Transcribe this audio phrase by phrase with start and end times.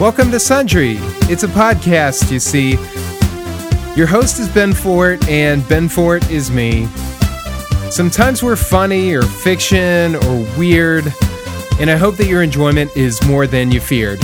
[0.00, 0.94] Welcome to Sundry.
[1.22, 2.74] It's a podcast, you see.
[3.96, 6.86] Your host is Ben Fort, and Ben Fort is me.
[7.90, 11.12] Sometimes we're funny or fiction or weird,
[11.80, 14.20] and I hope that your enjoyment is more than you feared.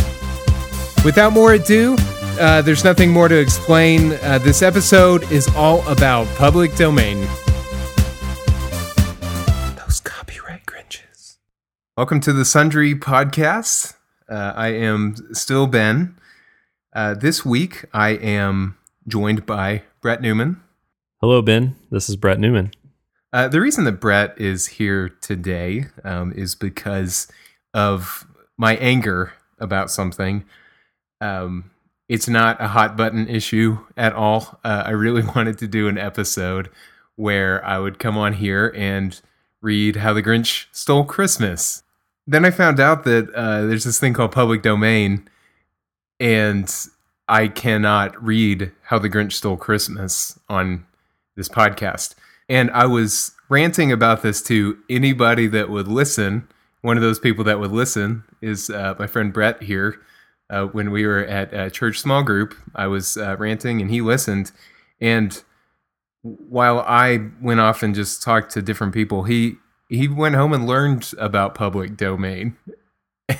[1.04, 1.96] Without more ado,
[2.38, 4.12] uh, there's nothing more to explain.
[4.22, 7.26] Uh, this episode is all about public domain.
[9.74, 11.38] Those copyright Grinches.
[11.96, 13.94] Welcome to the Sundry Podcast.
[14.28, 16.16] Uh, I am still Ben.
[16.94, 20.60] Uh, this week, I am joined by Brett Newman.
[21.20, 21.76] Hello, Ben.
[21.90, 22.72] This is Brett Newman.
[23.32, 27.28] Uh, the reason that Brett is here today um, is because
[27.74, 30.44] of my anger about something.
[31.20, 31.70] Um,
[32.08, 34.60] it's not a hot button issue at all.
[34.64, 36.70] Uh, I really wanted to do an episode
[37.16, 39.20] where I would come on here and
[39.60, 41.83] read How the Grinch Stole Christmas.
[42.26, 45.28] Then I found out that uh, there's this thing called public domain,
[46.18, 46.72] and
[47.28, 50.86] I cannot read How the Grinch Stole Christmas on
[51.36, 52.14] this podcast.
[52.48, 56.48] And I was ranting about this to anybody that would listen.
[56.82, 60.00] One of those people that would listen is uh, my friend Brett here.
[60.50, 64.02] Uh, when we were at a church small group, I was uh, ranting and he
[64.02, 64.52] listened.
[65.00, 65.42] And
[66.22, 69.56] while I went off and just talked to different people, he
[69.96, 72.56] he went home and learned about public domain.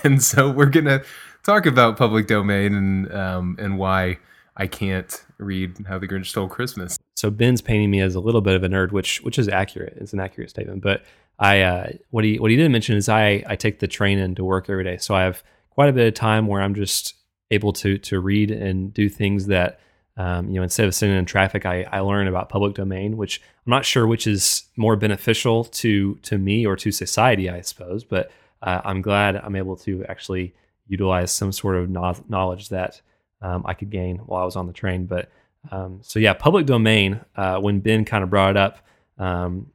[0.02, 1.02] And so we're gonna
[1.42, 4.19] talk about public domain and um, and why
[4.56, 6.98] I can't read How the Grinch Stole Christmas.
[7.16, 9.98] So Ben's painting me as a little bit of a nerd, which which is accurate.
[10.00, 10.82] It's an accurate statement.
[10.82, 11.05] But
[11.38, 14.44] I uh, what he what he didn't mention is I I take the train into
[14.44, 17.14] work every day, so I have quite a bit of time where I'm just
[17.50, 19.80] able to to read and do things that
[20.16, 23.40] um, you know instead of sitting in traffic, I I learn about public domain, which
[23.66, 28.04] I'm not sure which is more beneficial to to me or to society, I suppose.
[28.04, 28.30] But
[28.62, 30.54] uh, I'm glad I'm able to actually
[30.86, 33.00] utilize some sort of no- knowledge that
[33.42, 35.06] um, I could gain while I was on the train.
[35.06, 35.30] But
[35.70, 37.20] um, so yeah, public domain.
[37.36, 38.78] Uh, when Ben kind of brought it up,
[39.19, 39.70] um,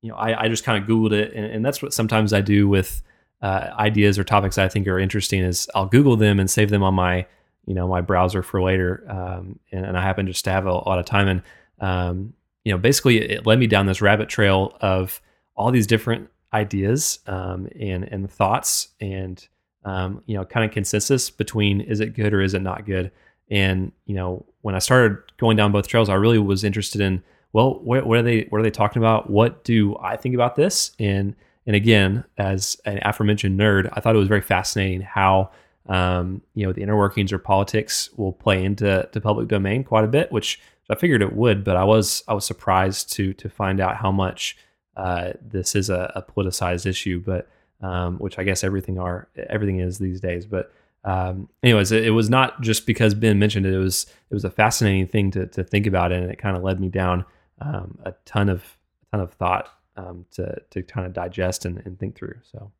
[0.00, 2.40] you know, I, I just kind of googled it, and, and, that's what sometimes I
[2.40, 3.02] do with
[3.40, 5.40] uh, ideas or topics I think are interesting.
[5.40, 7.26] Is I'll Google them and save them on my
[7.66, 10.72] you know my browser for later, um, and, and, I happen just to have a,
[10.72, 11.28] lot of time.
[11.28, 11.42] And
[11.80, 12.34] um,
[12.64, 15.20] you know basically it led me down this rabbit trail of
[15.56, 19.46] all these different ideas um, and and thoughts and
[19.84, 23.10] um, you know kind of consensus between is it good or is it not good.
[23.50, 27.22] And you know when I started going down both trails I really was interested in
[27.52, 29.30] well what, what are they what are they talking about?
[29.30, 30.92] What do I think about this?
[30.98, 31.34] And
[31.66, 35.50] and again as an aforementioned nerd I thought it was very fascinating how
[35.86, 40.04] um, you know the inner workings or politics will play into the public domain quite
[40.04, 43.48] a bit which I figured it would but I was I was surprised to to
[43.48, 44.56] find out how much
[44.96, 47.48] uh, this is a, a, politicized issue, but
[47.80, 50.46] um, which I guess everything are everything is these days.
[50.46, 50.72] But
[51.04, 53.72] um, anyways, it, it, was not just because Ben mentioned it.
[53.72, 56.62] It was it was a fascinating thing to to think about, and it kind of
[56.62, 57.24] led me down
[57.60, 61.78] um, a ton of a ton of thought um, to to kind of digest and,
[61.86, 62.38] and think through.
[62.42, 62.70] So,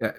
[0.00, 0.12] yeah.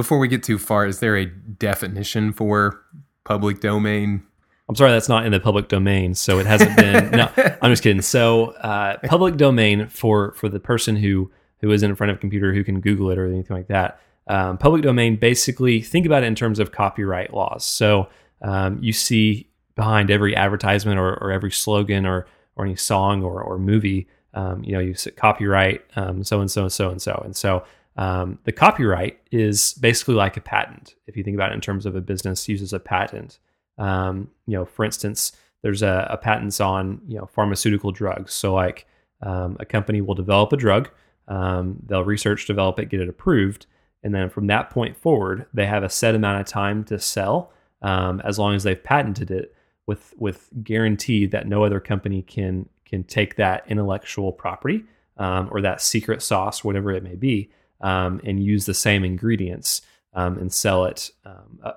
[0.00, 2.82] Before we get too far, is there a definition for
[3.24, 4.22] public domain
[4.70, 7.10] I'm sorry, that's not in the public domain, so it hasn't been.
[7.18, 7.28] no,
[7.60, 8.02] I'm just kidding.
[8.02, 11.28] So, uh, public domain for for the person who
[11.60, 14.00] who is in front of a computer who can Google it or anything like that.
[14.28, 17.64] Um, public domain, basically, think about it in terms of copyright laws.
[17.64, 18.10] So,
[18.42, 23.42] um, you see behind every advertisement or, or, every slogan or or any song or
[23.42, 27.34] or movie, um, you know, you copyright so and so and so and so and
[27.34, 27.64] so.
[28.00, 30.94] Um, the copyright is basically like a patent.
[31.06, 33.38] If you think about it in terms of a business uses a patent.
[33.76, 38.32] Um, you know, for instance, there's a, a, patents on you know pharmaceutical drugs.
[38.32, 38.86] So like
[39.20, 40.88] um, a company will develop a drug,
[41.28, 43.66] um, they'll research, develop it, get it approved,
[44.02, 47.52] and then from that point forward, they have a set amount of time to sell,
[47.82, 49.54] um, as long as they've patented it,
[49.86, 54.84] with with guarantee that no other company can can take that intellectual property
[55.18, 57.50] um, or that secret sauce, whatever it may be,
[57.80, 59.82] um, and use the same ingredients
[60.12, 61.10] and sell it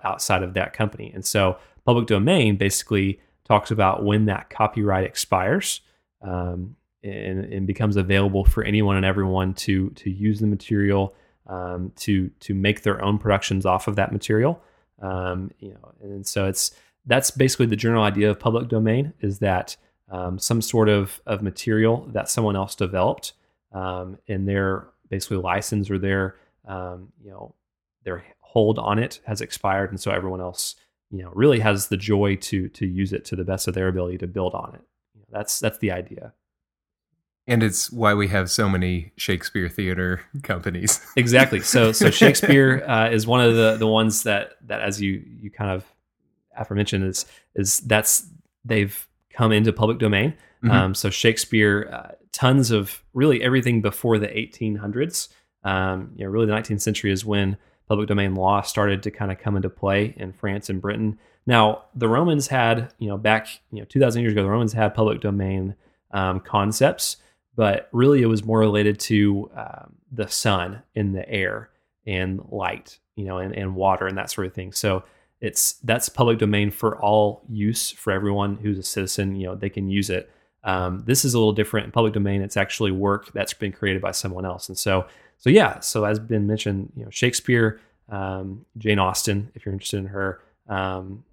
[0.03, 1.11] outside of that company.
[1.13, 5.81] And so public domain basically talks about when that copyright expires
[6.21, 11.13] um, and, and, becomes available for anyone and everyone to to use the material
[11.47, 14.61] um, to to make their own productions off of that material.
[15.01, 16.71] Um, you know, and so it's
[17.05, 19.75] that's basically the general idea of public domain is that
[20.09, 23.33] um, some sort of of material that someone else developed
[23.73, 26.35] um, and their basically license or their
[26.67, 27.53] um, you know
[28.03, 30.75] their hold on it has expired, and so everyone else
[31.11, 33.87] you know really has the joy to to use it to the best of their
[33.87, 34.81] ability to build on it.
[35.13, 36.33] You know, that's that's the idea.
[37.45, 40.99] And it's why we have so many Shakespeare theater companies.
[41.15, 41.59] exactly.
[41.59, 45.51] So so Shakespeare uh, is one of the the ones that that as you you
[45.51, 45.85] kind of
[46.57, 48.27] aforementioned is is that's
[48.65, 50.31] they've come into public domain.
[50.63, 50.71] Mm-hmm.
[50.71, 55.29] Um, so Shakespeare, uh, tons of really everything before the 1800s.
[55.63, 57.57] Um, you know, really the 19th century is when
[57.87, 61.17] public domain law started to kind of come into play in France and Britain.
[61.45, 64.93] Now, the Romans had, you know, back, you know, 2000 years ago, the Romans had
[64.93, 65.75] public domain
[66.11, 67.17] um, concepts,
[67.55, 71.69] but really it was more related to um, the sun and the air
[72.05, 74.71] and light, you know, and, and water and that sort of thing.
[74.71, 75.03] So
[75.41, 79.35] it's that's public domain for all use for everyone who's a citizen.
[79.35, 80.31] You know, they can use it.
[80.63, 82.41] Um, this is a little different in public domain.
[82.41, 85.05] It's actually work that's been created by someone else, and so
[85.37, 85.79] so yeah.
[85.79, 90.41] So as been mentioned, you know, Shakespeare, um, Jane Austen, if you're interested in her,
[90.69, 91.23] um,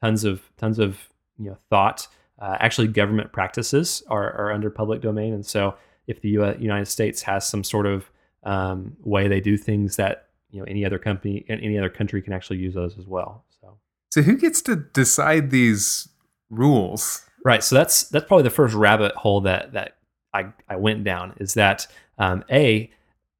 [0.00, 0.98] tons of tons of
[1.38, 2.08] you know thought.
[2.38, 5.74] Uh, actually, government practices are, are under public domain, and so
[6.06, 8.10] if the U- United States has some sort of
[8.42, 12.22] um, way they do things that you know any other company and any other country
[12.22, 13.44] can actually use those as well.
[13.60, 13.78] So,
[14.10, 16.08] so who gets to decide these
[16.50, 17.24] rules?
[17.44, 17.62] Right.
[17.62, 19.96] So that's that's probably the first rabbit hole that that
[20.32, 21.86] I, I went down is that
[22.18, 22.90] um, a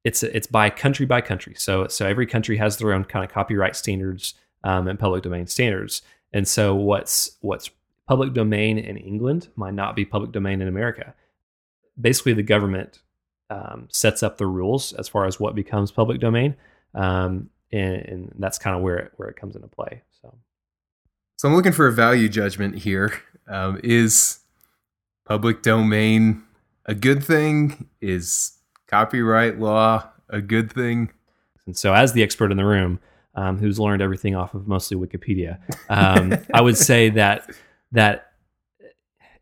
[0.03, 1.55] it's it's by country by country.
[1.57, 4.33] So so every country has their own kind of copyright standards
[4.63, 6.01] um, and public domain standards.
[6.33, 7.69] And so what's what's
[8.07, 11.13] public domain in England might not be public domain in America.
[11.99, 13.01] Basically, the government
[13.49, 16.55] um, sets up the rules as far as what becomes public domain,
[16.95, 20.01] um, and, and, that's kind of where it, where it comes into play.
[20.21, 20.33] So,
[21.37, 23.13] so I'm looking for a value judgment here.
[23.47, 24.39] Um, is
[25.25, 26.43] public domain
[26.85, 27.89] a good thing?
[28.01, 28.57] Is
[28.87, 31.11] copyright law a good thing?
[31.65, 32.99] And so, as the expert in the room,
[33.35, 35.59] um, who's learned everything off of mostly Wikipedia.
[35.89, 37.49] Um, I would say that
[37.91, 38.33] that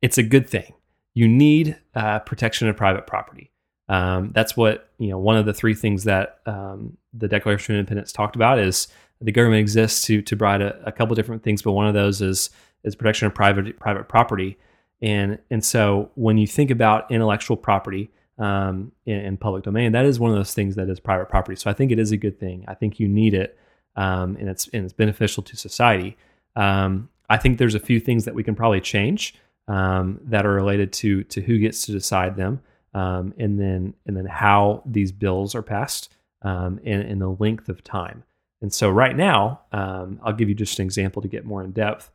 [0.01, 0.73] it's a good thing.
[1.13, 3.51] You need uh, protection of private property.
[3.89, 5.17] Um, that's what you know.
[5.17, 8.87] One of the three things that um, the Declaration of Independence talked about is
[9.19, 12.21] the government exists to to provide a, a couple different things, but one of those
[12.21, 12.49] is
[12.83, 14.57] is protection of private private property.
[15.01, 20.05] And and so when you think about intellectual property, um, in, in, public domain, that
[20.05, 21.55] is one of those things that is private property.
[21.55, 22.65] So I think it is a good thing.
[22.67, 23.57] I think you need it
[23.95, 26.17] um, and it's and it's beneficial to society.
[26.55, 29.35] Um, I think there's a few things that we can probably change
[29.67, 32.61] um, that are related to to who gets to decide them,
[32.93, 37.69] um, and then and then how these bills are passed, um, and, and, the length
[37.69, 38.23] of time.
[38.61, 42.11] And so right now, I'll give you just an example to get more in depth.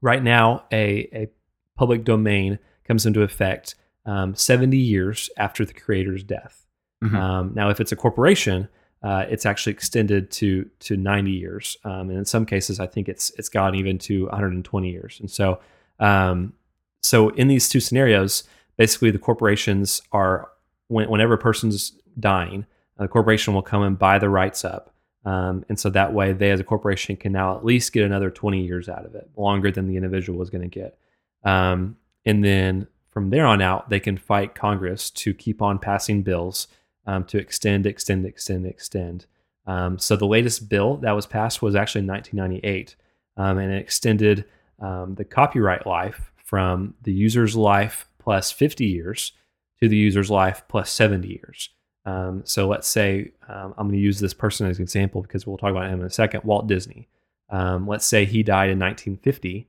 [0.00, 1.28] Right now, a a
[1.76, 3.74] public domain comes into effect
[4.06, 6.66] 70 years after the creator's death.
[7.02, 7.54] Mm-hmm.
[7.54, 8.68] now, if it's a corporation,
[9.04, 13.06] uh, it's actually extended to to 90 years, um, and in some cases, I think
[13.08, 15.20] it's it's gone even to 120 years.
[15.20, 15.60] And so,
[16.00, 16.54] um,
[17.02, 18.44] so in these two scenarios,
[18.78, 20.48] basically, the corporations are
[20.88, 22.64] when, whenever a person's dying,
[22.96, 24.93] the corporation will come and buy the rights up,
[25.24, 28.30] um, and so that way, they as a corporation can now at least get another
[28.30, 30.98] 20 years out of it, longer than the individual is going to get.
[31.44, 36.22] Um, and then from there on out, they can fight Congress to keep on passing
[36.22, 36.68] bills
[37.06, 39.26] um, to extend, extend, extend, extend.
[39.66, 42.96] Um, so the latest bill that was passed was actually in 1998,
[43.36, 44.44] um, and it extended
[44.80, 49.32] um, the copyright life from the user's life plus 50 years
[49.80, 51.70] to the user's life plus 70 years.
[52.06, 55.46] Um, so let's say um, I'm going to use this person as an example because
[55.46, 56.44] we'll talk about him in a second.
[56.44, 57.08] Walt Disney.
[57.50, 59.66] let's say he died in 1950.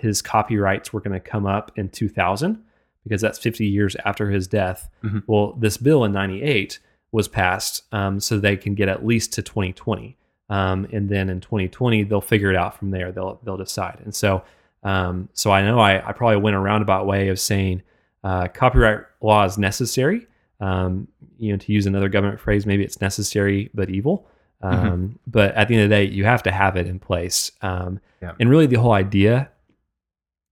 [0.00, 2.62] his copyrights were going to come up in 2000
[3.04, 4.88] because that's 50 years after his death.
[5.02, 5.20] Mm-hmm.
[5.26, 6.78] Well, this bill in 98
[7.10, 10.16] was passed um, so they can get at least to 2020.
[10.48, 13.12] Um, and then in 2020, they'll figure it out from there.
[13.12, 14.00] They'll, they'll decide.
[14.04, 14.42] And so,
[14.82, 17.82] um, so I know I, I, probably went a roundabout way of saying
[18.24, 20.26] uh, copyright law is necessary.
[20.60, 21.08] Um,
[21.42, 24.28] you know, to use another government phrase, maybe it's necessary but evil.
[24.62, 24.86] Mm-hmm.
[24.86, 27.50] Um, but at the end of the day, you have to have it in place.
[27.62, 28.32] Um, yeah.
[28.38, 29.50] And really, the whole idea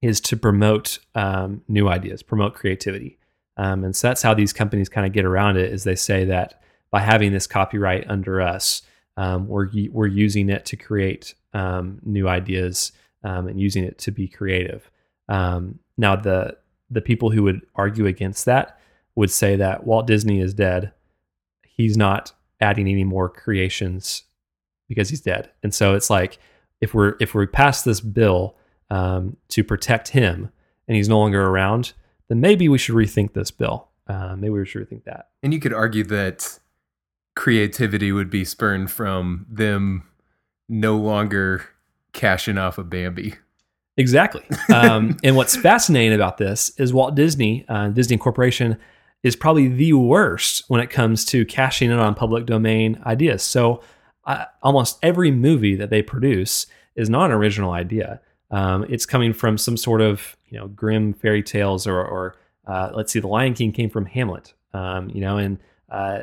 [0.03, 3.19] is to promote um, new ideas, promote creativity.
[3.57, 6.25] Um, and so that's how these companies kind of get around it is they say
[6.25, 8.83] that by having this copyright under us,
[9.17, 12.91] um, we're, we're using it to create um, new ideas
[13.23, 14.91] um, and using it to be creative.
[15.29, 16.57] Um, now, the,
[16.91, 18.80] the people who would argue against that
[19.15, 20.93] would say that Walt Disney is dead.
[21.67, 24.25] He's not adding any more creations
[24.89, 25.51] because he's dead.
[25.63, 26.39] And so it's like
[26.81, 28.57] if we're if we pass this bill
[28.91, 30.51] um, to protect him
[30.89, 31.93] and he's no longer around,
[32.29, 33.89] then maybe we should rethink this bill.
[34.07, 35.29] Uh, maybe we should rethink that.
[35.43, 36.59] And you could argue that
[37.37, 40.05] creativity would be spurned from them
[40.69, 41.67] no longer
[42.13, 43.35] cashing off a of Bambi.
[43.97, 44.43] Exactly.
[44.73, 48.79] Um, and what's fascinating about this is Walt Disney, uh, Disney Corporation,
[49.23, 53.43] is probably the worst when it comes to cashing in on public domain ideas.
[53.43, 53.83] So
[54.25, 58.21] uh, almost every movie that they produce is not an original idea.
[58.51, 62.37] Um, it's coming from some sort of you know Grimm fairy tales, or, or
[62.67, 64.55] uh, let's see, The Lion King came from Hamlet.
[64.73, 65.59] Um, you know, and
[65.91, 66.23] uh,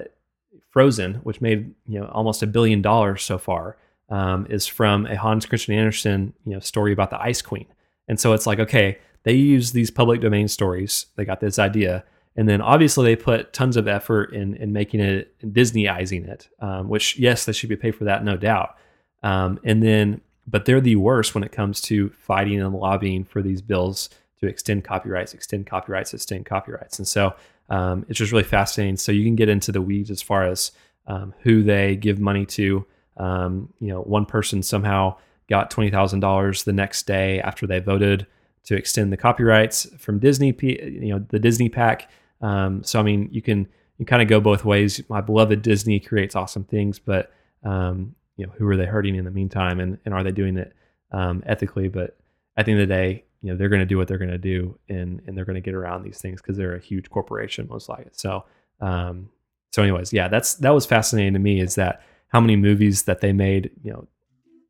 [0.70, 3.78] Frozen, which made you know almost a billion dollars so far,
[4.10, 7.66] um, is from a Hans Christian Andersen you know story about the Ice Queen.
[8.08, 11.08] And so it's like, okay, they use these public domain stories.
[11.16, 12.06] They got this idea,
[12.38, 16.48] and then obviously they put tons of effort in in making it Disneyizing it.
[16.60, 18.78] Um, which yes, they should be paid for that, no doubt.
[19.24, 23.42] Um, and then but they're the worst when it comes to fighting and lobbying for
[23.42, 27.00] these bills to extend copyrights, extend copyrights, extend copyrights.
[27.00, 27.34] And so
[27.70, 28.96] um, it's just really fascinating.
[28.96, 30.72] So you can get into the weeds as far as
[31.08, 32.86] um, who they give money to.
[33.18, 35.18] Um, you know, one person somehow
[35.50, 38.28] got twenty thousand dollars the next day after they voted
[38.66, 40.56] to extend the copyrights from Disney.
[40.62, 42.10] You know, the Disney PAC.
[42.42, 43.68] Um, so I mean, you can
[43.98, 45.02] you kind of go both ways.
[45.10, 47.32] My beloved Disney creates awesome things, but
[47.64, 50.58] um, you know, who are they hurting in the meantime, and and are they doing
[50.58, 50.74] it
[51.12, 51.88] um, ethically?
[51.90, 52.18] But
[52.56, 54.30] at the end of the day, you know, they're going to do what they're going
[54.30, 57.10] to do, and and they're going to get around these things because they're a huge
[57.10, 58.12] corporation, most likely.
[58.14, 58.46] So,
[58.82, 59.30] um,
[59.72, 61.60] so anyways, yeah, that's that was fascinating to me.
[61.60, 64.08] Is that how many movies that they made, you know,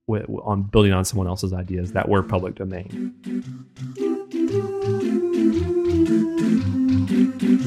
[0.07, 3.13] with, on building on someone else's ideas that were public domain.
[7.57, 7.63] Are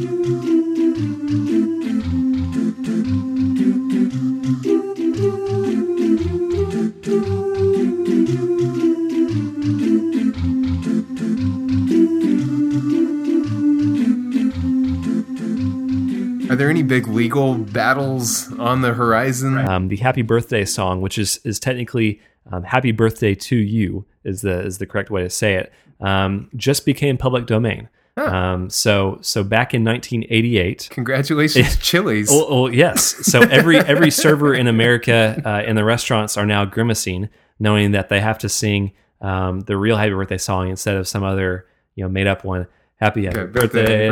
[16.56, 19.58] there any big legal battles on the horizon?
[19.58, 22.20] Um, the Happy Birthday song, which is is technically
[22.52, 25.72] um, "Happy Birthday to You," is the is the correct way to say it.
[26.00, 27.88] Um, just became public domain.
[28.20, 28.36] Huh.
[28.36, 30.88] Um, so so back in 1988.
[30.90, 32.28] Congratulations, Chili's.
[32.30, 33.02] Oh, yes.
[33.26, 38.10] So every every server in America uh, in the restaurants are now grimacing, knowing that
[38.10, 42.04] they have to sing um, the real Happy Birthday song instead of some other you
[42.04, 42.66] know made up one.
[42.96, 44.08] Happy happy birthday.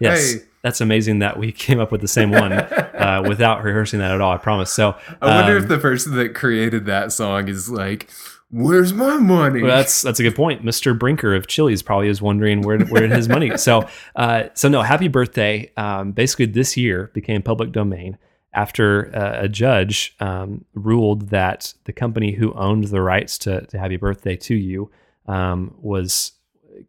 [0.00, 4.12] Yes, that's amazing that we came up with the same one uh, without rehearsing that
[4.12, 4.32] at all.
[4.32, 4.72] I promise.
[4.72, 8.08] So I wonder um, if the person that created that song is like,
[8.56, 10.64] "Where's my money?" Well, that's that's a good point.
[10.64, 10.98] Mr.
[10.98, 13.56] Brinker of Chili's probably is wondering where where his money.
[13.58, 13.86] So
[14.16, 15.70] uh, so no, happy birthday.
[15.76, 18.18] Um, basically, this year became public domain
[18.56, 23.78] after uh, a judge um, ruled that the company who owned the rights to, to
[23.78, 24.90] Happy Birthday to You
[25.26, 26.32] um, was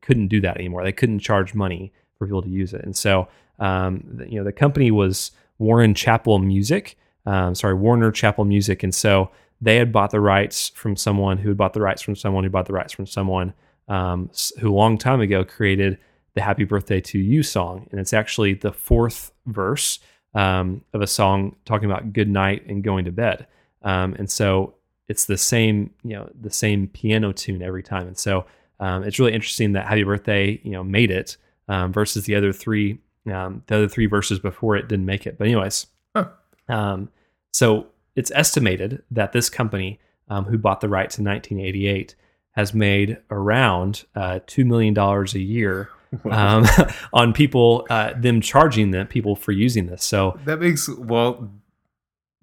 [0.02, 0.84] couldn't do that anymore.
[0.84, 3.28] They couldn't charge money for people to use it, and so
[3.60, 6.98] um, you know the company was Warren Chappell Music.
[7.26, 11.50] Um, sorry, Warner Chappell Music, and so they had bought the rights from someone who
[11.50, 13.54] had bought the rights from someone who bought the rights from someone
[13.88, 15.98] um, who a long time ago created
[16.36, 20.00] the "Happy Birthday to You" song, and it's actually the fourth verse
[20.34, 23.48] um, of a song talking about good night and going to bed.
[23.82, 24.76] Um, and so
[25.08, 28.08] it's the same, you know, the same piano tune every time.
[28.08, 28.46] And so
[28.80, 31.38] um, it's really interesting that Happy Birthday, you know, made it
[31.68, 33.00] um, versus the other three,
[33.32, 35.38] um, the other three verses before it didn't make it.
[35.38, 36.28] But anyways, huh.
[36.70, 37.10] Um,
[37.54, 37.88] so
[38.18, 42.16] it's estimated that this company um, who bought the rights in 1988
[42.52, 45.90] has made around uh, two million dollars a year
[46.32, 46.66] um,
[47.14, 50.04] on people uh, them charging them people for using this.
[50.04, 51.44] So that makes Walt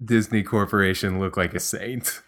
[0.03, 2.21] Disney Corporation look like a saint.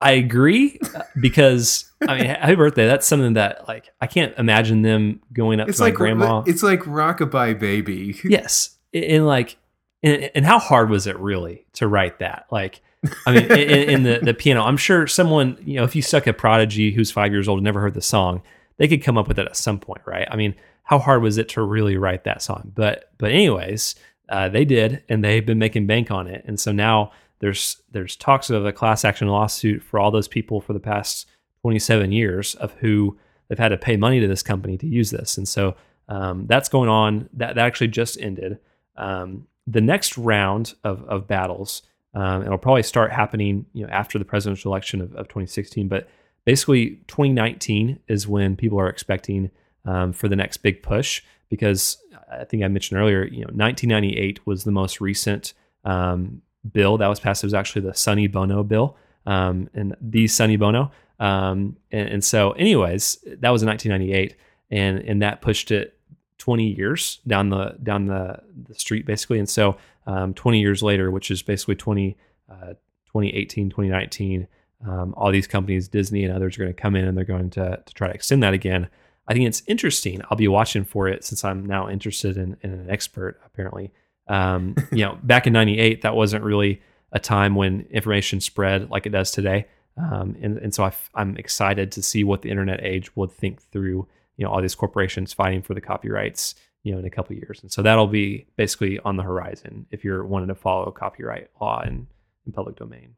[0.00, 0.80] I agree
[1.20, 2.86] because I mean, happy birthday.
[2.86, 6.42] That's something that like I can't imagine them going up it's to like, my grandma.
[6.46, 8.18] It's like rockabye baby.
[8.24, 9.56] yes, and like,
[10.02, 12.46] and, and, how hard was it really to write that?
[12.50, 12.80] Like,
[13.26, 16.26] I mean, in, in, the the piano, I'm sure someone you know, if you stuck
[16.26, 18.42] a prodigy who's five years old and never heard the song,
[18.78, 20.26] they could come up with it at some point, right?
[20.30, 20.54] I mean,
[20.84, 22.72] how hard was it to really write that song?
[22.74, 23.94] But but anyways,
[24.28, 28.16] uh, they did, and they've been making bank on it, and so now there's there's
[28.16, 31.28] talks of a class action lawsuit for all those people for the past
[31.62, 33.18] 27 years of who
[33.48, 35.76] they've had to pay money to this company to use this, and so
[36.08, 37.28] um, that's going on.
[37.34, 38.58] That that actually just ended.
[38.96, 41.82] Um, the next round of of battles,
[42.14, 45.88] um, it'll probably start happening, you know, after the presidential election of, of 2016.
[45.88, 46.08] But
[46.44, 49.50] basically, 2019 is when people are expecting
[49.84, 51.98] um, for the next big push because
[52.30, 55.52] I think I mentioned earlier, you know, 1998 was the most recent
[55.84, 56.40] um,
[56.72, 57.44] bill that was passed.
[57.44, 60.90] It was actually the Sonny Bono bill, um, and the Sonny Bono.
[61.20, 64.34] Um, and, and, so, anyways, that was in 1998,
[64.70, 65.98] and and that pushed it
[66.42, 68.36] 20 years down the down the,
[68.68, 69.38] the street basically.
[69.38, 69.76] And so,
[70.08, 72.16] um, 20 years later, which is basically 20,
[72.50, 72.74] uh,
[73.06, 74.48] 2018, 2019,
[74.84, 77.48] um, all these companies, Disney and others, are going to come in and they're going
[77.50, 78.88] to, to try to extend that again.
[79.28, 80.20] I think it's interesting.
[80.28, 83.92] I'll be watching for it since I'm now interested in, in an expert, apparently.
[84.26, 86.82] Um, you know, back in 98, that wasn't really
[87.12, 89.68] a time when information spread like it does today.
[89.96, 93.62] Um, and, and so I am excited to see what the internet age would think
[93.62, 94.08] through,
[94.42, 97.60] you know, all these corporations fighting for the copyrights, you know, in a couple years.
[97.62, 101.80] And so that'll be basically on the horizon if you're wanting to follow copyright law
[101.82, 102.08] in,
[102.44, 103.14] in public domain.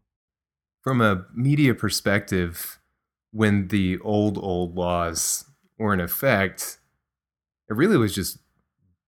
[0.83, 2.79] From a media perspective,
[3.31, 5.47] when the old, old laws
[5.79, 6.77] were in effect,
[7.71, 8.37] it really was just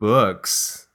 [0.00, 0.88] books.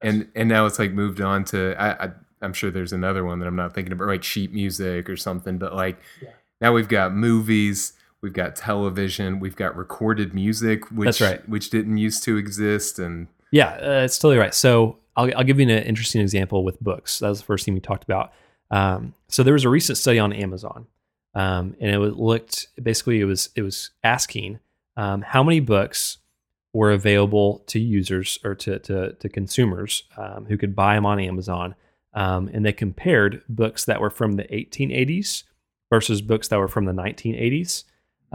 [0.00, 2.10] And and now it's like moved on to I, I
[2.42, 5.58] I'm sure there's another one that I'm not thinking about, like sheet music or something.
[5.58, 6.30] But like yeah.
[6.60, 11.48] now we've got movies, we've got television, we've got recorded music, which That's right.
[11.48, 12.98] which didn't used to exist.
[12.98, 14.54] And yeah, uh, it's totally right.
[14.54, 17.18] So I'll I'll give you an interesting example with books.
[17.18, 18.32] That was the first thing we talked about.
[18.70, 20.86] Um, so there was a recent study on Amazon,
[21.34, 24.58] um, and it looked basically it was it was asking
[24.96, 26.18] um, how many books
[26.72, 31.20] were available to users or to to, to consumers um, who could buy them on
[31.20, 31.74] Amazon
[32.16, 35.44] um, and they compared books that were from the 1880s
[35.90, 37.84] versus books that were from the 1980s.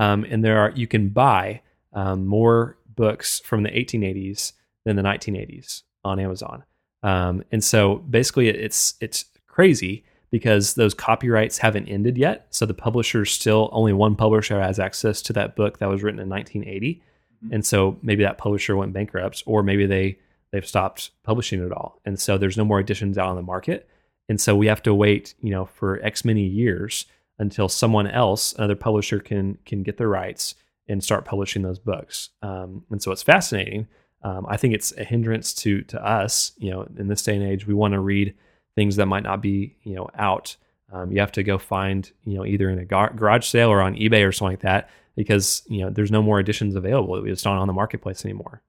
[0.02, 1.62] Um, and there are you can buy
[1.94, 4.54] um, more books from the 1880s
[4.84, 6.64] than the 1980s on Amazon.
[7.04, 12.48] Um, and so basically, it's it's crazy because those copyrights haven't ended yet.
[12.50, 16.20] So the publisher still only one publisher has access to that book that was written
[16.20, 16.96] in 1980.
[17.44, 17.54] Mm-hmm.
[17.54, 20.18] And so maybe that publisher went bankrupt, or maybe they
[20.52, 22.00] they've stopped publishing it all.
[22.06, 23.88] And so there's no more editions out on the market.
[24.30, 27.06] And so we have to wait, you know, for X many years
[27.42, 30.56] until someone else, another publisher can can get the rights
[30.88, 32.30] and start publishing those books.
[32.42, 33.88] Um, and so it's fascinating.
[34.24, 37.44] Um, I think it's a hindrance to to us, you know, in this day and
[37.44, 38.34] age, we want to read
[38.76, 40.56] things that might not be, you know, out.
[40.94, 43.82] Um, you have to go find, you know, either in a gar- garage sale or
[43.82, 47.26] on eBay or something like that, because you know there's no more editions available.
[47.26, 48.62] It's not on the marketplace anymore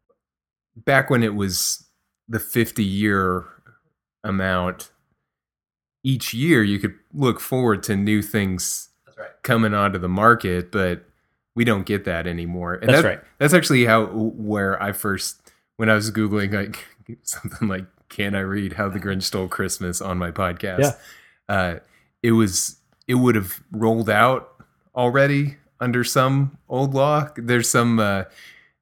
[0.77, 1.87] back when it was
[2.29, 3.45] the 50 year
[4.25, 4.91] amount
[6.03, 9.31] each year you could look forward to new things right.
[9.43, 11.05] coming onto the market but
[11.55, 15.53] we don't get that anymore and that's that, right that's actually how where i first
[15.77, 16.85] when i was googling like
[17.23, 20.97] something like can i read how the grinch stole christmas on my podcast
[21.49, 21.55] yeah.
[21.55, 21.79] uh,
[22.23, 24.51] it was it would have rolled out
[24.95, 28.25] already under some old law there's some uh,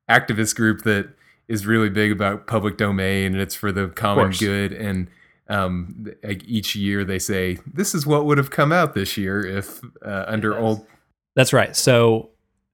[0.09, 1.09] activist group that
[1.51, 4.73] is really big about public domain and it's for the common good.
[4.73, 5.09] And
[5.51, 9.81] um, each year they say this is what would have come out this year if
[10.05, 10.87] uh, under old.
[11.35, 11.75] That's right.
[11.77, 12.31] So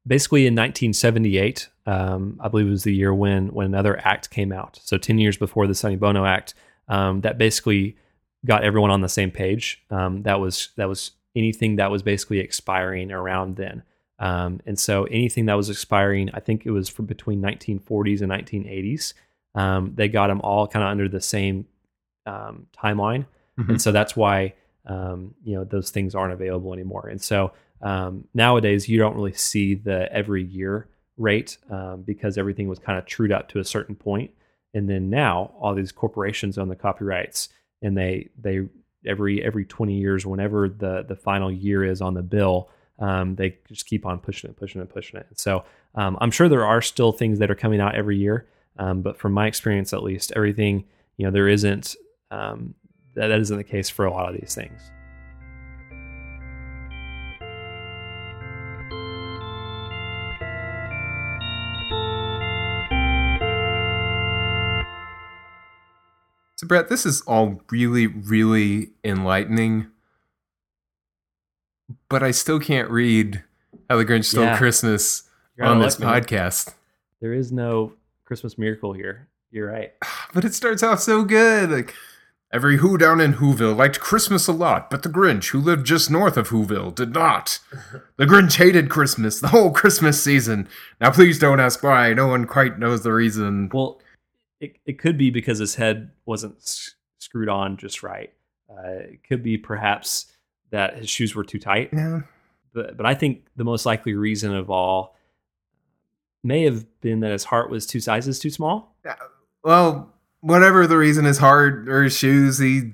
[0.06, 4.52] basically, in 1978, um, I believe it was the year when when another act came
[4.52, 4.78] out.
[4.82, 6.54] So 10 years before the Sonny Bono Act,
[6.88, 7.96] um, that basically
[8.44, 9.82] got everyone on the same page.
[9.90, 13.82] Um, that was that was anything that was basically expiring around then.
[14.18, 18.32] Um, and so anything that was expiring, I think it was from between 1940s and
[18.32, 19.12] 1980s,
[19.54, 21.66] um, they got them all kind of under the same
[22.26, 23.26] um, timeline.
[23.58, 23.72] Mm-hmm.
[23.72, 24.54] And so that's why,
[24.86, 27.08] um, you know, those things aren't available anymore.
[27.08, 32.68] And so um, nowadays you don't really see the every year rate um, because everything
[32.68, 34.30] was kind of trued up to a certain point.
[34.74, 37.48] And then now all these corporations own the copyrights
[37.80, 38.66] and they, they,
[39.06, 43.56] every, every 20 years, whenever the, the final year is on the bill, um, they
[43.68, 45.26] just keep on pushing it, pushing it, pushing it.
[45.34, 48.46] So um, I'm sure there are still things that are coming out every year,
[48.78, 50.84] um, but from my experience, at least, everything
[51.16, 51.96] you know, there isn't
[52.36, 52.74] um,
[53.14, 54.80] that, that isn't the case for a lot of these things.
[66.56, 69.88] So, Brett, this is all really, really enlightening
[72.08, 73.42] but I still can't read
[73.88, 74.58] How the Grinch Stole yeah.
[74.58, 75.24] Christmas
[75.60, 76.74] on this podcast.
[77.20, 77.92] There is no
[78.24, 79.28] Christmas miracle here.
[79.50, 79.92] You're right.
[80.34, 81.70] But it starts off so good.
[81.70, 81.94] Like
[82.56, 86.10] every Who down in Whoville liked Christmas a lot, but the Grinch, who lived just
[86.10, 87.58] north of Whoville, did not.
[88.16, 90.66] The Grinch hated Christmas the whole Christmas season.
[91.00, 92.14] Now please don't ask why.
[92.14, 93.70] No one quite knows the reason.
[93.72, 94.00] Well,
[94.58, 98.32] it it could be because his head wasn't s- screwed on just right.
[98.70, 100.32] Uh, it could be perhaps
[100.70, 101.90] that his shoes were too tight.
[101.92, 102.22] Yeah.
[102.72, 105.14] But but I think the most likely reason of all
[106.42, 108.96] may have been that his heart was two sizes too small.
[109.04, 109.16] Yeah.
[109.62, 110.12] Well,
[110.46, 112.92] whatever the reason, his heart or his shoes, he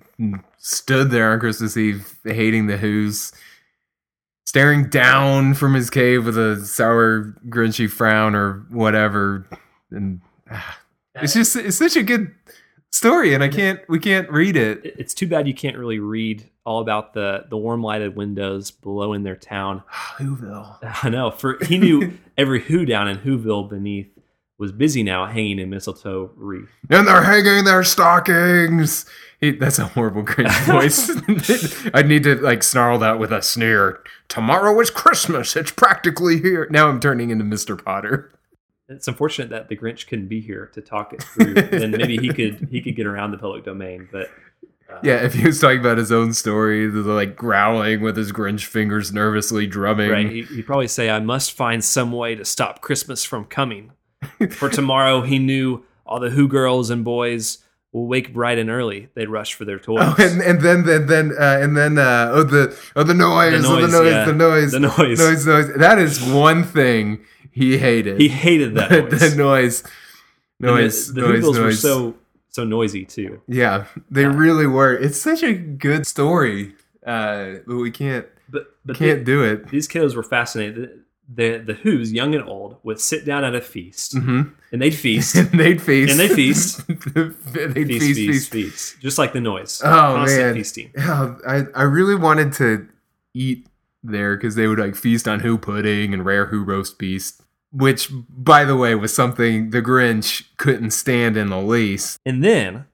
[0.59, 3.33] stood there on Christmas Eve hating the Who's,
[4.47, 9.47] staring down from his cave with a sour, grinchy frown or whatever.
[9.91, 10.61] And uh,
[11.17, 12.33] it's just it's such a good
[12.91, 13.81] story, and I can't.
[13.89, 14.85] We can't read it.
[14.85, 18.71] It- It's too bad you can't really read all about the the warm lighted windows
[18.71, 19.83] below in their town.
[20.19, 20.79] Whoville.
[21.03, 21.31] I know.
[21.31, 24.12] For he knew every who down in Whoville beneath
[24.63, 26.69] was busy now hanging a mistletoe wreath.
[26.89, 29.05] And they're hanging their stockings.
[29.41, 31.91] He, that's a horrible Grinch voice.
[31.95, 34.05] I'd need to like snarl that with a sneer.
[34.29, 35.57] Tomorrow is Christmas.
[35.57, 36.69] It's practically here.
[36.71, 37.77] Now I'm turning into Mr.
[37.85, 38.33] Potter.
[38.89, 41.55] It's unfortunate that the Grinch couldn't be here to talk it through.
[41.55, 44.09] then maybe he could he could get around the public domain.
[44.13, 44.31] But
[44.89, 48.67] uh, Yeah, if he was talking about his own story, like growling with his Grinch
[48.67, 50.11] fingers nervously drumming.
[50.11, 53.91] right, he, he'd probably say, "I must find some way to stop Christmas from coming."
[54.51, 57.59] For tomorrow, he knew all the Who girls and boys
[57.93, 59.09] will wake bright and early.
[59.15, 59.99] They'd rush for their toys.
[60.03, 63.63] Oh, and, and then then then uh, and then uh, oh the oh the noise,
[63.63, 64.25] The oh, the noise, noise, yeah.
[64.25, 65.19] the noise, the noise.
[65.19, 65.75] noise, noise.
[65.77, 68.21] That is one thing he hated.
[68.21, 69.31] He hated that the, noise.
[69.31, 69.83] the noise,
[70.61, 71.81] And the- noise, the, noise, Whoville's were noise.
[71.81, 72.15] so
[72.49, 73.41] so noisy too.
[73.49, 74.95] yeah, they really were.
[74.95, 76.75] It's such a good story,
[77.07, 79.69] uh, but we can't But but can't the- do it.
[79.69, 81.01] these kiddos were fascinated.
[81.29, 84.95] The the Who's young and old would sit down at a feast hmm and they'd
[84.95, 86.11] feast, and they'd feast.
[86.11, 86.87] And they'd feast.
[86.87, 89.81] they'd feast, feast, feast, feast, just like the noise.
[89.85, 90.55] Oh, Constant man.
[90.55, 90.91] feasting.
[90.97, 92.89] Yeah, I, I really wanted to
[93.35, 93.67] eat
[94.03, 98.09] there because they would like feast on who pudding and rare who roast beast, which,
[98.11, 102.19] by the way, was something the Grinch couldn't stand in the least.
[102.27, 102.87] And then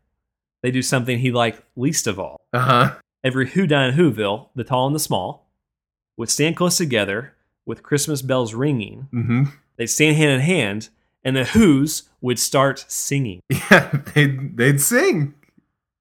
[0.62, 2.40] they do something he liked least of all.
[2.52, 2.94] Uh huh.
[3.24, 5.48] Every Who down in Whoville, the tall and the small,
[6.16, 7.34] would stand close together
[7.68, 9.06] with Christmas bells ringing.
[9.12, 9.44] hmm
[9.76, 10.88] They'd stand hand in hand,
[11.22, 13.40] and the Who's would start singing.
[13.70, 15.34] Yeah, they'd they'd sing,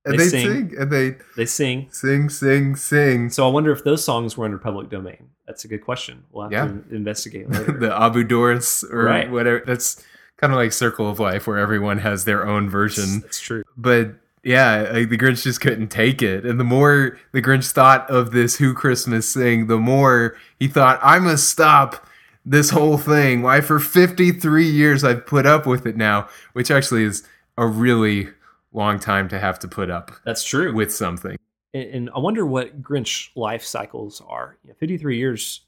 [0.06, 0.48] and They they'd sing.
[0.70, 0.76] sing.
[0.80, 1.88] and they They sing.
[1.92, 3.30] sing, sing, sing.
[3.30, 5.30] So I wonder if those songs were under public domain.
[5.46, 6.24] That's a good question.
[6.32, 6.66] We'll have Yeah.
[6.68, 7.72] to investigate later.
[7.74, 9.30] the Abu Doris or Right.
[9.30, 9.62] whatever.
[9.66, 10.04] That's
[10.38, 13.20] kind of like Circle of Life, where everyone has their own version.
[13.22, 13.64] That's true.
[13.78, 14.16] but
[14.48, 16.46] yeah, like the Grinch just couldn't take it.
[16.46, 21.00] And the more the Grinch thought of this Who Christmas thing, the more he thought,
[21.04, 22.08] I must stop
[22.46, 23.42] this whole thing.
[23.42, 28.30] Why, for 53 years, I've put up with it now, which actually is a really
[28.72, 30.74] long time to have to put up That's true.
[30.74, 31.38] with something.
[31.74, 34.58] and, and I wonder what Grinch life cycles are.
[34.64, 35.66] You know, Fifty-three years.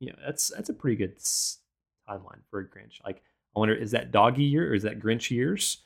[0.00, 3.02] You know, that's that's a pretty good timeline for a Grinch.
[3.06, 3.22] Like,
[3.56, 5.78] I wonder, is that doggy year or is that Grinch years?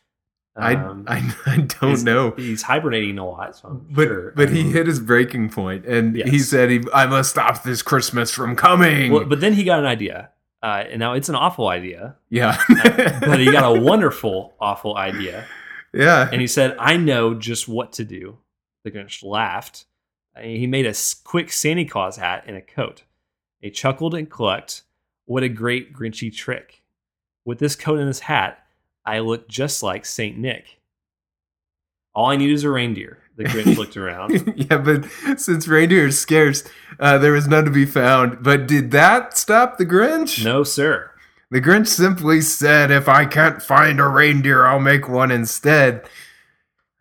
[0.57, 2.31] Um, I, I, I don't he's- know.
[2.37, 4.33] He's hibernating a lot, so I'm But sure.
[4.35, 8.31] but he hit his breaking point, and he said, he, "I must stop this Christmas
[8.31, 10.31] from coming." Well, but then he got an idea,
[10.63, 12.57] uh, and now it's an awful idea, yeah,
[13.21, 15.45] but he got a wonderful, awful idea.
[15.93, 16.29] yeah.
[16.33, 18.39] And he said, I know just what to do.
[18.85, 19.85] The Grinch laughed.
[20.37, 23.03] Uh, He made a quick Santa Claus hat and a coat.
[23.61, 24.83] He chuckled and clucked.
[25.25, 26.83] What a great Grinchy trick.
[27.45, 28.66] With this coat and this hat,
[29.07, 30.37] I look just like St.
[30.37, 30.81] Nick.
[32.15, 33.19] All I need is a reindeer.
[33.37, 34.55] The Grinch looked around.
[34.57, 35.05] yeah, but
[35.39, 36.65] since reindeer is scarce,
[36.99, 38.43] uh, there was none to be found.
[38.43, 40.43] But did that stop the Grinch?
[40.45, 41.11] No, sir.
[41.51, 46.09] The Grinch simply said, "If I can't find a reindeer, I'll make one instead."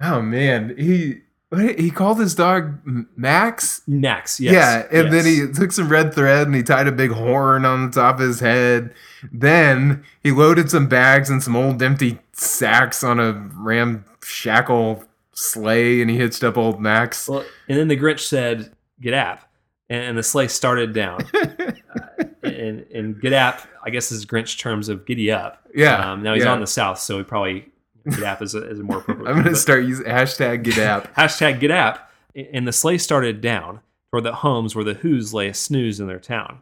[0.01, 1.21] Oh man, he
[1.55, 2.79] what, he called his dog
[3.15, 3.81] Max.
[3.87, 4.53] Max, yes.
[4.53, 7.87] yeah, and then he took some red thread and he tied a big horn on
[7.87, 8.93] the top of his head.
[9.31, 16.09] Then he loaded some bags and some old empty sacks on a ramshackle sleigh, and
[16.09, 17.27] he hitched up old Max.
[17.27, 19.49] Well, and then the Grinch said, Get app.
[19.87, 21.19] And the sleigh started down.
[22.43, 25.67] and and get app, I guess is Grinch terms of giddy up.
[25.75, 26.53] Yeah, Um, now he's yeah.
[26.53, 27.67] on the south, so he probably
[28.09, 29.29] get app is a, is a more appropriate.
[29.29, 31.15] I'm gonna start using hashtag get app.
[31.17, 32.11] hashtag get app.
[32.53, 33.79] And the sleigh started down
[34.11, 36.59] toward the homes where the Who's lay a snooze in their town.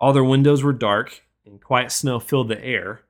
[0.00, 3.02] All their windows were dark, and quiet snow filled the air.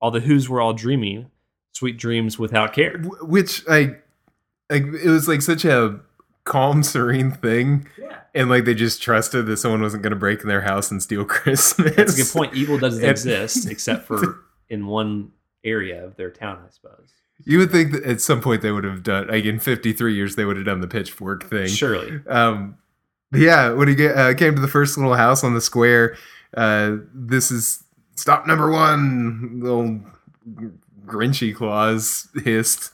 [0.00, 1.30] All the Who's were all dreaming
[1.72, 2.98] sweet dreams without care.
[3.22, 3.96] Which I,
[4.70, 6.00] like it was like such a
[6.44, 8.18] calm, serene thing, Yeah.
[8.34, 11.24] and like they just trusted that someone wasn't gonna break in their house and steal
[11.26, 11.94] Christmas.
[11.96, 12.54] That's a good point.
[12.54, 15.32] Evil doesn't exist except for in one
[15.64, 17.12] area of their town, I suppose.
[17.44, 20.36] You would think that at some point they would have done, like in 53 years,
[20.36, 21.66] they would have done the pitchfork thing.
[21.66, 22.20] Surely.
[22.28, 22.76] Um,
[23.32, 26.16] yeah, when he get, uh, came to the first little house on the square,
[26.56, 27.82] uh, this is
[28.14, 29.60] stop number one.
[29.60, 30.00] little old
[31.06, 32.92] Grinchy Claus hissed.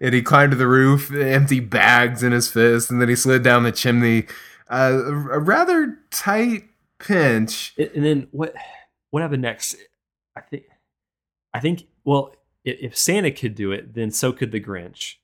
[0.00, 3.42] And he climbed to the roof, empty bags in his fist, and then he slid
[3.42, 4.26] down the chimney.
[4.70, 6.64] Uh, a a rather tight
[6.98, 7.74] pinch.
[7.76, 8.54] And and then what
[9.10, 9.76] what happened next?
[10.34, 10.64] I think
[11.52, 12.34] I think well,
[12.64, 15.16] if Santa could do it, then so could the Grinch.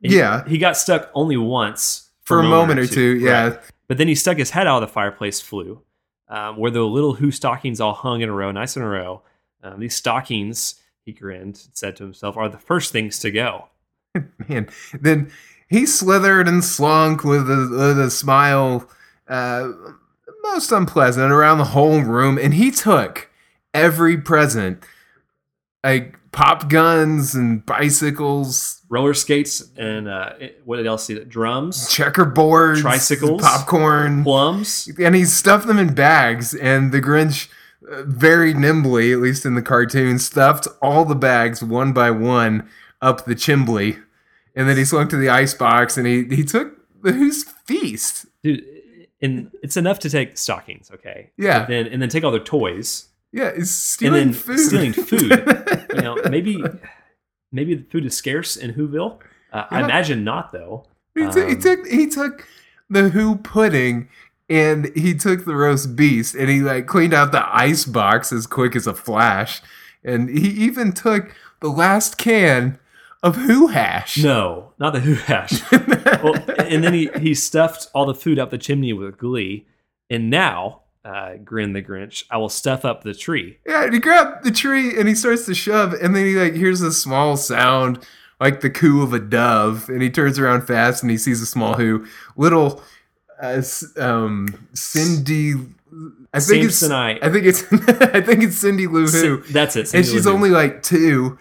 [0.00, 3.16] Yeah, He got stuck only once for a moment or two.
[3.16, 3.60] Yeah, Right.
[3.88, 5.80] But then he stuck his head out of the fireplace flue,
[6.28, 9.22] um, where the little Who stockings all hung in a row, nice in a row.
[9.62, 13.68] Um, these stockings, he grinned and said to himself, are the first things to go.
[14.48, 14.68] Man,
[15.00, 15.30] then
[15.68, 18.88] he slithered and slunk with a, with a smile,
[19.28, 19.72] uh,
[20.42, 23.30] most unpleasant, around the whole room, and he took
[23.74, 24.84] every present,
[25.84, 30.32] like pop guns and bicycles, Roller skates and uh,
[30.64, 31.18] what did else see?
[31.24, 33.42] Drums, checkerboards, Tricycles.
[33.42, 34.90] popcorn, plums.
[35.00, 36.54] and he stuffed them in bags.
[36.54, 37.48] And the Grinch,
[37.90, 42.68] uh, very nimbly, at least in the cartoon, stuffed all the bags one by one
[43.00, 44.02] up the chimbley.
[44.54, 48.26] And then he slunk to the ice box and he, he took the Who's feast.
[48.42, 48.64] Dude,
[49.20, 51.30] and it's enough to take stockings, okay?
[51.36, 51.60] Yeah.
[51.64, 53.08] And then, and then take all their toys.
[53.36, 54.58] Yeah, he's stealing then food.
[54.58, 55.86] stealing food.
[55.96, 56.62] You know, maybe
[57.52, 59.18] maybe the food is scarce in Whoville.
[59.52, 60.86] Uh, I imagine not, though.
[61.14, 62.48] he, took, he Um, took he took
[62.90, 64.08] the Who pudding
[64.48, 68.46] and he took the roast beast and he like cleaned out the ice box as
[68.46, 69.60] quick as a flash.
[70.04, 72.78] And he even took the last can
[73.22, 74.18] of Who hash.
[74.18, 75.62] No, not the Who hash.
[76.22, 79.66] well, and then he, he stuffed all the food up the chimney with glee.
[80.10, 83.58] And now, uh, grin the Grinch, I will stuff up the tree.
[83.64, 86.54] Yeah, and he grabbed the tree and he starts to shove, and then he like
[86.54, 88.04] hears a small sound
[88.40, 91.46] like the coo of a dove, and he turns around fast and he sees a
[91.46, 92.82] small who, little,
[93.40, 93.62] uh,
[93.98, 95.54] um, Cindy.
[96.34, 96.82] I think it's.
[96.82, 97.62] I think it's.
[97.72, 99.94] I think it's Cindy Lou Who, Cin- That's it.
[99.94, 100.36] and she's Lou Who.
[100.36, 101.38] only like two.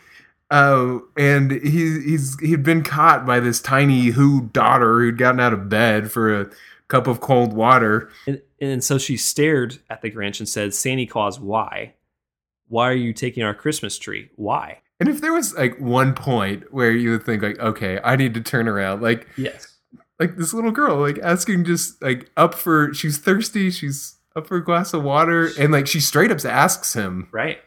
[0.51, 5.53] Uh, and he he's he'd been caught by this tiny Who daughter who'd gotten out
[5.53, 6.49] of bed for a
[6.87, 8.09] cup of cold water.
[8.27, 11.93] And, and so she stared at the Grinch and said, Santa Claus, why?
[12.67, 14.29] Why are you taking our Christmas tree?
[14.35, 14.79] Why?
[14.99, 18.33] And if there was like one point where you would think like, okay, I need
[18.35, 19.75] to turn around, like Yes.
[20.19, 24.57] like this little girl, like asking just like up for she's thirsty, she's up for
[24.57, 27.27] a glass of water, and like she straight up asks him.
[27.31, 27.59] Right.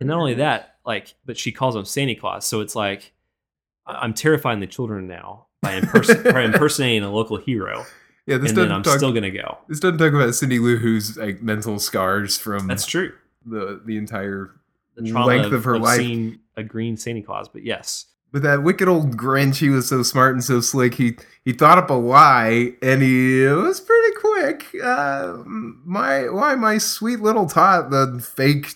[0.00, 2.46] And not only that, like, but she calls him Santa Claus.
[2.46, 3.12] So it's like,
[3.86, 7.84] I'm terrifying the children now by, imperson- by impersonating a local hero.
[8.26, 8.96] Yeah, this and doesn't I'm talk.
[8.98, 9.58] still to go.
[9.68, 13.12] this doesn't talk about Cindy Lou Who's like mental scars from That's true.
[13.44, 14.50] the the entire
[14.96, 15.98] The length of, of her life.
[15.98, 17.48] seeing a green Santa Claus.
[17.48, 18.06] But yes.
[18.32, 20.94] But that wicked old Grinch, he was so smart and so slick.
[20.94, 24.66] He he thought up a lie, and he it was pretty quick.
[24.82, 28.74] Uh, my why my sweet little tot, the fake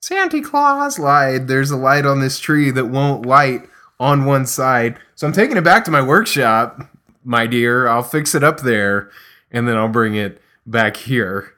[0.00, 1.46] Santa Claus lied.
[1.48, 3.68] There's a light on this tree that won't light
[4.00, 6.80] on one side, so I'm taking it back to my workshop,
[7.26, 7.88] my dear.
[7.88, 9.10] I'll fix it up there,
[9.50, 11.52] and then I'll bring it back here.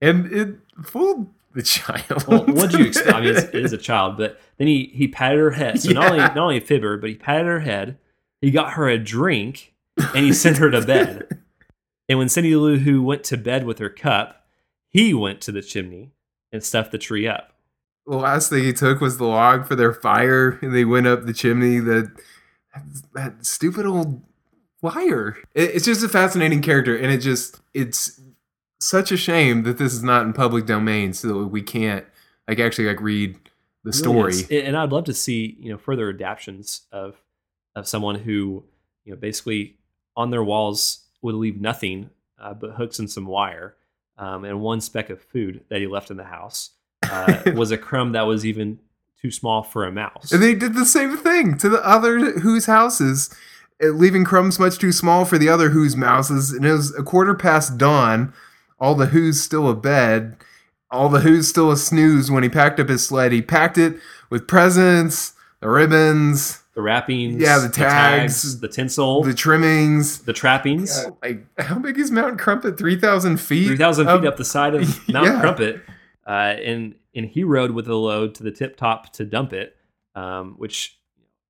[0.00, 2.26] And it fooled the child.
[2.28, 3.16] Well, what'd you expect?
[3.16, 5.80] I mean, it's, a child, but then he he patted her head.
[5.80, 7.98] So not only not only fib her, but he patted her head.
[8.40, 11.26] He got her a drink, and he sent her to bed.
[12.08, 14.46] And when Cindy Lou Who went to bed with her cup,
[14.88, 16.12] he went to the chimney
[16.52, 17.52] and stuffed the tree up.
[18.06, 21.26] the last thing he took was the log for their fire, and they went up
[21.26, 21.80] the chimney.
[21.80, 22.12] That
[23.14, 24.22] that stupid old
[24.82, 25.38] wire.
[25.54, 28.20] It's just a fascinating character, and it just it's
[28.80, 32.04] such a shame that this is not in public domain, so that we can't
[32.46, 33.36] like actually like read
[33.84, 34.34] the story.
[34.48, 34.64] really.
[34.64, 37.20] And I'd love to see you know further adaptions of
[37.74, 38.64] of someone who
[39.04, 39.76] you know basically
[40.16, 42.10] on their walls would leave nothing
[42.40, 43.76] uh, but hooks and some wire
[44.18, 46.70] um, and one speck of food that he left in the house
[47.10, 48.78] uh, was a crumb that was even
[49.20, 50.32] too small for a mouse.
[50.32, 53.34] And they did the same thing to the other whose houses,
[53.80, 56.50] leaving crumbs much too small for the other Who's mouses.
[56.52, 58.32] And it was a quarter past dawn.
[58.80, 60.36] All the who's still abed.
[60.90, 63.32] All the who's still a snooze when he packed up his sled.
[63.32, 63.96] He packed it
[64.30, 70.20] with presents, the ribbons, the wrappings, Yeah, the tags, the tinsel, the the, trimmings.
[70.20, 71.04] The trappings.
[71.22, 72.78] Like, how big is Mount Crumpit?
[72.78, 73.66] 3,000 feet?
[73.66, 75.40] Three thousand feet Um, up the side of Mount yeah.
[75.40, 75.82] Crumpit,
[76.26, 79.76] uh, and and he rode with the load to the tip top to dump it.
[80.14, 80.97] Um, which,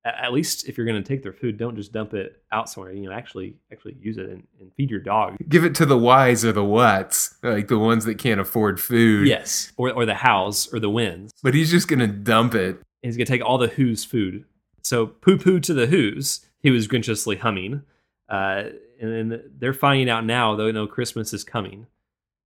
[0.05, 2.93] at least if you're going to take their food, don't just dump it out somewhere.
[2.93, 5.37] You know, actually actually use it and, and feed your dog.
[5.47, 9.27] Give it to the whys or the whats, like the ones that can't afford food.
[9.27, 11.33] Yes, or or the hows or the winds.
[11.43, 12.75] But he's just going to dump it.
[12.75, 14.45] And he's going to take all the Who's food.
[14.83, 16.45] So poo poo to the Who's.
[16.61, 17.83] He was grinchiously humming.
[18.27, 18.63] Uh,
[19.01, 21.87] and then they're finding out now, though, know Christmas is coming.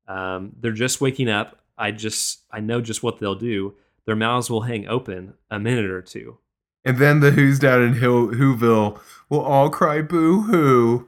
[0.07, 1.59] Um, they're just waking up.
[1.77, 3.73] I just, I know just what they'll do.
[4.05, 6.37] Their mouths will hang open a minute or two.
[6.85, 11.07] And then the Who's down in Hill- Whoville will all cry boo hoo.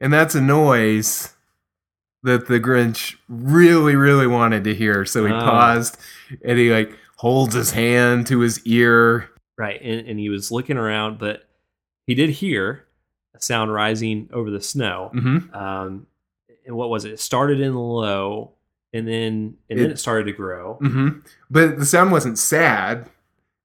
[0.00, 1.34] And that's a noise
[2.22, 5.04] that the Grinch really, really wanted to hear.
[5.04, 5.38] So he Oh.
[5.40, 5.96] paused
[6.44, 9.30] and he like holds his hand to his ear.
[9.56, 9.80] Right.
[9.82, 11.44] And, and he was looking around, but
[12.06, 12.84] he did hear
[13.34, 15.10] a sound rising over the snow.
[15.12, 16.06] hmm Um,
[16.66, 17.12] and what was it?
[17.12, 18.52] It started in low
[18.92, 20.78] and then, and then It- it started to grow.
[20.82, 21.18] Mm-hmm.
[21.50, 23.10] But the sound wasn't sad.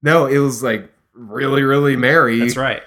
[0.04, 2.40] No, it was like really, really merry.
[2.40, 2.84] That's right.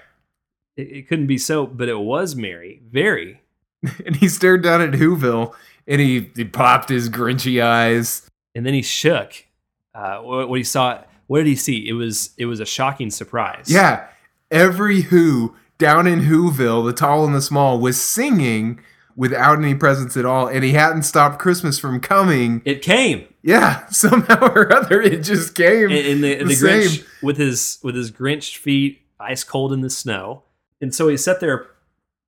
[0.77, 3.41] it, it couldn't be so, but it was merry, very.
[4.07, 5.55] and he stared down at Whoville
[5.87, 8.29] and he, he popped his grinchy eyes.
[8.55, 9.47] And then he shook.
[9.95, 11.89] Uh, what, what he saw, what did he see?
[11.89, 13.67] It was it was a shocking surprise.
[13.69, 14.07] Yeah,
[14.51, 18.81] every Who down in Whoville, the tall and the small, was singing
[19.17, 22.63] without any presents at all, and he hadn't stopped Christmas from coming.
[22.65, 23.27] It came.
[23.43, 25.91] Yeah, somehow or other, it just came.
[25.91, 29.81] And, and the, the, the Grinch with his with his Grinch feet ice cold in
[29.81, 30.45] the snow,
[30.81, 31.67] and so he sat there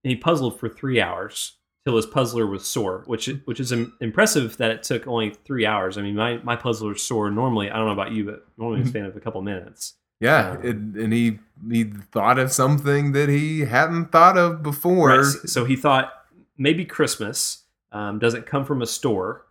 [0.02, 4.56] and he puzzled for three hours till his puzzler was sore, which which is impressive
[4.56, 5.98] that it took only three hours.
[5.98, 7.70] I mean, my my puzzler's sore normally.
[7.70, 9.94] I don't know about you, but normally a span of a couple minutes.
[10.20, 11.38] Yeah, um, it, and he
[11.70, 15.08] he thought of something that he hadn't thought of before.
[15.08, 16.12] Right, so he thought
[16.56, 17.62] maybe Christmas
[17.92, 19.46] um, doesn't come from a store.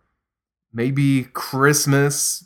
[0.72, 2.44] Maybe Christmas,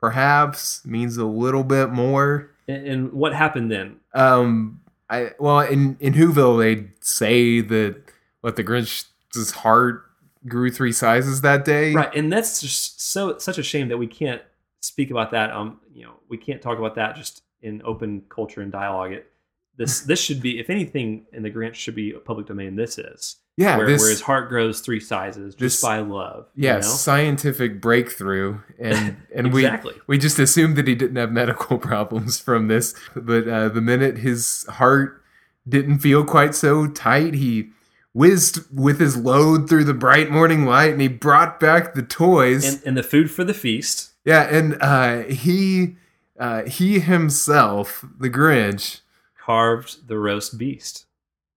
[0.00, 2.50] perhaps means a little bit more.
[2.68, 3.96] And, and what happened then?
[4.14, 7.96] Um, I well in in Whoville they say that
[8.40, 10.04] what the Grinch's heart
[10.46, 11.92] grew three sizes that day.
[11.92, 14.42] Right, and that's just so such a shame that we can't
[14.80, 15.50] speak about that.
[15.50, 19.12] Um, you know, we can't talk about that just in open culture and dialogue.
[19.12, 19.30] It
[19.76, 22.76] this this should be, if anything, in the Grinch should be a public domain.
[22.76, 26.46] This is yeah, where, this, where his heart grows three sizes just this, by love.
[26.54, 26.88] Yeah, you know?
[26.88, 29.94] scientific breakthrough, and and exactly.
[29.94, 33.80] we we just assumed that he didn't have medical problems from this, but uh, the
[33.80, 35.22] minute his heart
[35.68, 37.70] didn't feel quite so tight, he
[38.12, 42.64] whizzed with his load through the bright morning light, and he brought back the toys
[42.64, 44.12] and, and the food for the feast.
[44.24, 45.96] Yeah, and uh, he
[46.38, 49.00] uh, he himself, the Grinch,
[49.46, 51.06] carved the roast beast.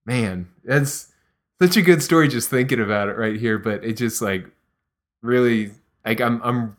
[0.05, 1.11] Man, that's
[1.61, 4.45] such a good story just thinking about it right here, but it just like
[5.21, 5.71] really
[6.05, 6.77] like I'm I'm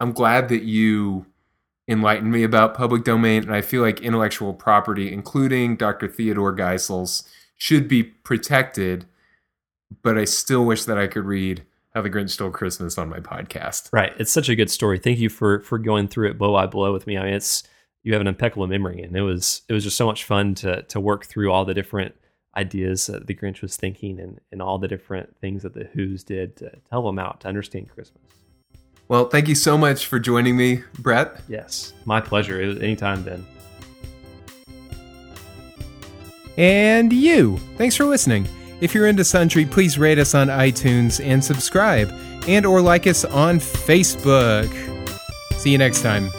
[0.00, 1.26] I'm glad that you
[1.88, 6.08] enlightened me about public domain and I feel like intellectual property including Dr.
[6.08, 7.24] Theodore Geisel's
[7.56, 9.06] should be protected,
[10.02, 13.18] but I still wish that I could read how the Grinch Stole Christmas on my
[13.18, 13.88] podcast.
[13.92, 14.12] Right.
[14.18, 14.98] It's such a good story.
[14.98, 17.16] Thank you for for going through it blow by blow with me.
[17.16, 17.64] I mean, it's
[18.02, 20.82] you have an impeccable memory, and it was it was just so much fun to
[20.82, 22.14] to work through all the different
[22.56, 26.24] ideas that the Grinch was thinking and and all the different things that the Who's
[26.24, 28.22] did to, to help them out to understand Christmas.
[29.08, 31.40] Well, thank you so much for joining me, Brett.
[31.48, 32.60] Yes, my pleasure.
[32.60, 33.44] It was anytime, Ben.
[36.56, 37.58] And you.
[37.76, 38.46] Thanks for listening.
[38.80, 42.12] If you're into Sundry, please rate us on iTunes and subscribe,
[42.48, 44.70] and or like us on Facebook.
[45.54, 46.30] See you next time.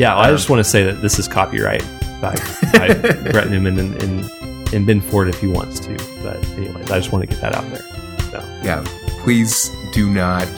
[0.00, 1.84] Yeah, well, I just um, want to say that this is copyright
[2.22, 2.34] by,
[2.72, 2.94] by
[3.32, 5.94] Brett Newman and, and, and, Ben Ford if he wants to.
[6.22, 7.82] But anyways, I just want to get that out there.
[8.30, 8.38] So.
[8.64, 8.82] Yeah,
[9.22, 10.48] please do not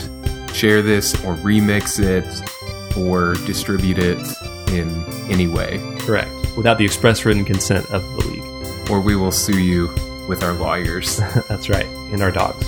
[0.55, 4.19] share this or remix it or distribute it
[4.73, 5.81] in any way.
[5.99, 6.31] Correct.
[6.57, 8.91] Without the express written consent of the league.
[8.93, 9.89] Or we will sue you
[10.29, 11.17] with our lawyers.
[11.49, 11.87] That's right.
[12.13, 12.65] And our dogs.